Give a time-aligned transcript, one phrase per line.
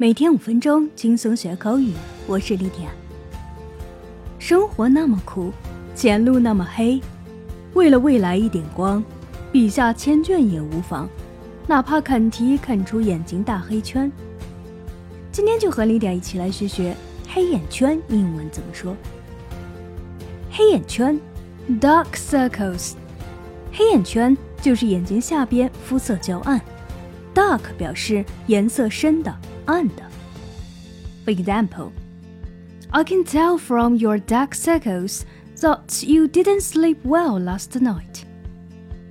[0.00, 1.92] 每天五分钟，轻松学口语。
[2.28, 2.88] 我是丽典。
[4.38, 5.52] 生活那么苦，
[5.92, 7.00] 前路那么黑，
[7.74, 9.04] 为了未来一点光，
[9.50, 11.08] 笔下千卷也无妨，
[11.66, 14.08] 哪怕啃题啃出眼睛大黑圈。
[15.32, 16.94] 今天就和丽典一起来学学
[17.28, 18.96] 黑眼圈英文怎么说。
[20.52, 21.20] 黑眼圈
[21.80, 22.92] ，dark circles。
[23.72, 26.60] 黑眼圈就是眼睛下边肤色较暗
[27.34, 29.36] ，dark 表示颜色深的、
[29.67, 30.03] 暗的。
[31.25, 31.91] For example,
[32.89, 35.23] I can tell from your dark circles
[35.57, 38.23] that you didn't sleep well last night.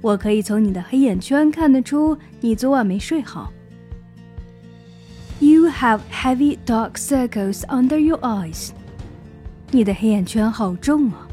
[0.00, 3.52] 我可以从你的黑眼圈看得出你昨晚没睡好。
[5.40, 8.70] You have heavy dark circles under your eyes.
[9.70, 11.28] 你的黑眼圈好重啊。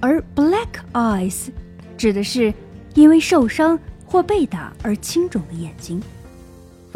[0.00, 1.50] 而 black eyes
[1.96, 2.52] 指的是
[2.94, 6.02] 因为受伤或被打而青肿的眼睛。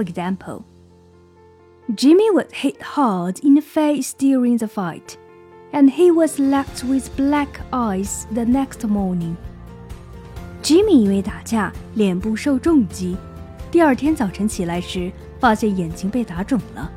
[0.01, 0.63] For example,
[1.95, 5.15] Jimmy was hit hard in the face during the fight,
[5.71, 9.35] and he was left with black eyes the next morning.
[10.63, 13.15] Jimmy 因为打架脸部受重击，
[13.69, 16.91] 第二天早晨起来时发现眼睛被打肿了。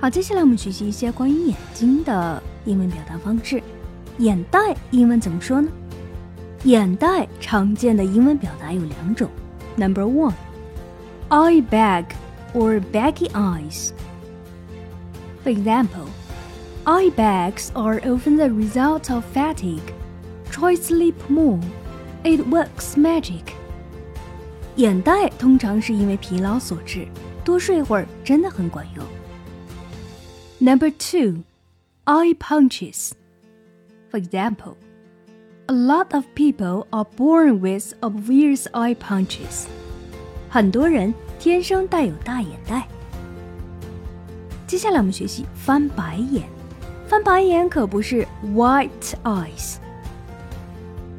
[0.00, 3.62] 好，接下来我们学习一些关于眼睛的英文表达方式。
[4.18, 5.70] 眼袋英文怎么说呢？
[6.64, 9.30] 眼袋常见的英文表达有两种。
[9.76, 10.34] Number one,
[11.29, 12.15] eye bag
[12.53, 13.93] or baggy eyes.
[15.43, 16.07] For example,
[16.85, 19.93] eye bags are often the result of fatigue.
[20.51, 21.59] Try sleep more.
[22.23, 23.53] It works magic.
[24.75, 27.07] 眼袋通常是因为疲劳所致，
[27.43, 29.05] 多睡会儿真的很管用。
[30.59, 31.43] Number two,
[32.05, 33.11] eye punches.
[34.09, 34.75] For example,
[35.67, 39.65] a lot of people are born with obvious eye punches.
[40.48, 42.86] 很多人天生带有大眼袋。
[44.66, 46.44] 接下来我们学习翻白眼。
[47.06, 48.88] 翻白眼可不是 white
[49.24, 49.76] eyes。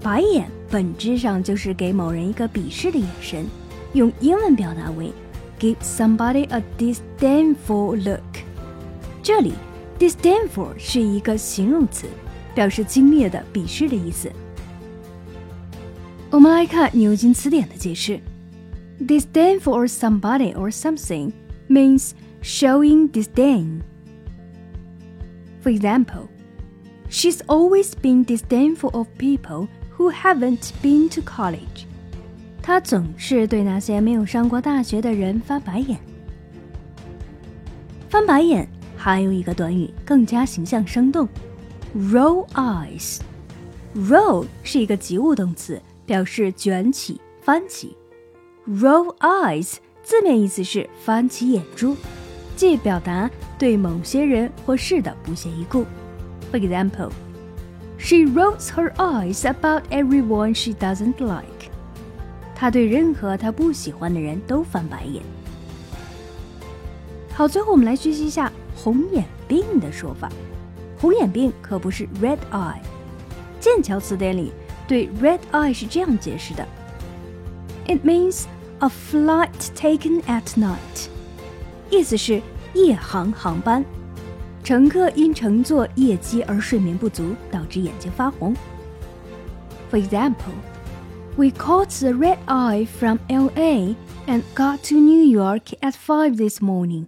[0.02, 3.46] 白眼本质上就是给某人一个鄙视的眼神，
[3.94, 5.12] 用英文表达为
[5.60, 8.22] give somebody a disdainful look。
[9.22, 9.54] 这里
[9.98, 12.08] disdainful 是一个形容词。
[12.56, 14.30] 表示轻蔑的、鄙视的意思。
[16.30, 18.20] 我们来看牛津词典的解释
[19.01, 21.33] ：disdain for somebody or something
[21.69, 22.13] means
[22.43, 23.81] showing disdain.
[25.63, 26.29] For example,
[27.09, 31.87] she's always been disdainful of people who haven't been to college.
[32.63, 35.99] 她总是对那些没有上过大学的人翻白眼。
[38.09, 41.29] 翻白眼还有一个短语更加形象生动。
[41.97, 43.21] Roll eyes,
[43.95, 47.97] roll 是一个及物动词，表示卷起、翻起。
[48.70, 51.98] Roll eyes 字面意思是翻起眼珠，
[52.56, 55.88] 即表达对某些人或事的不屑一顾。
[56.52, 57.10] For example,
[57.98, 61.72] she rolls her eyes about everyone she doesn't like.
[62.54, 65.24] 她对任何她不喜欢的人都翻白眼。
[67.34, 70.30] 好，最后我们来学习一下红眼病的说法。
[71.00, 72.78] 红眼病可不是 red eye。
[73.60, 74.52] 剑桥词典里
[74.88, 76.64] 对 red eye 是这样解释的
[77.88, 78.44] ：It means
[78.80, 81.08] a flight taken at night，
[81.90, 82.42] 意思是
[82.74, 83.84] 夜航航班，
[84.64, 88.56] 乘客因乘坐夜机而睡眠不足，导致眼睛发红。
[89.92, 90.54] For example,
[91.36, 93.96] we caught the red eye from L.A.
[94.28, 97.08] and got to New York at five this morning.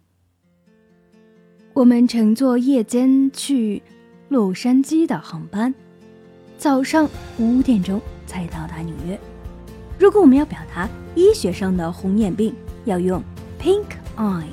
[1.73, 3.81] 我们乘坐夜间去
[4.27, 5.73] 洛杉矶的航班，
[6.57, 9.19] 早上五点钟才到达纽约。
[10.01, 13.23] 如果我们要表达医学上的红眼病，要用
[13.61, 13.85] pink
[14.17, 14.45] eye；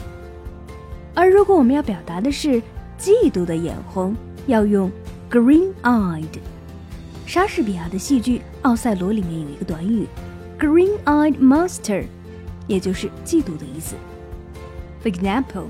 [1.14, 2.62] 而如果我们要表达的是
[2.98, 4.14] 嫉妒的眼红，
[4.46, 4.92] 要用
[5.30, 6.38] green eyed。
[7.24, 10.06] 莎士比亚的戏剧《奥赛罗》里面有一个短语
[10.58, 12.04] green eyed monster，
[12.66, 13.96] 也就是嫉妒的意思。
[15.02, 15.68] For example。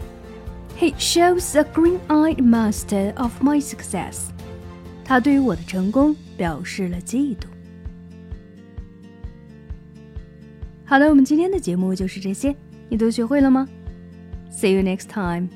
[0.76, 4.30] He shows a green-eyed master of my success。
[5.04, 7.46] 他对于我的成功表示了嫉妒。
[10.88, 12.56] 好的，我们今天的节目就是这些，
[12.88, 13.68] 你都学会了吗
[14.50, 15.50] ？See you next time.